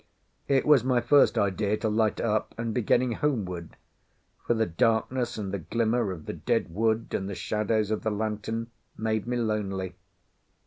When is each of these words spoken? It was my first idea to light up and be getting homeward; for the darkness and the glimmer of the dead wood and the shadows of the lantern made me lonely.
It 0.47 0.65
was 0.65 0.83
my 0.83 0.99
first 0.99 1.37
idea 1.37 1.77
to 1.77 1.87
light 1.87 2.19
up 2.19 2.55
and 2.57 2.73
be 2.73 2.81
getting 2.81 3.11
homeward; 3.11 3.77
for 4.47 4.55
the 4.55 4.65
darkness 4.65 5.37
and 5.37 5.53
the 5.53 5.59
glimmer 5.59 6.11
of 6.11 6.25
the 6.25 6.33
dead 6.33 6.73
wood 6.73 7.09
and 7.13 7.29
the 7.29 7.35
shadows 7.35 7.91
of 7.91 8.01
the 8.01 8.09
lantern 8.09 8.71
made 8.97 9.27
me 9.27 9.37
lonely. 9.37 9.93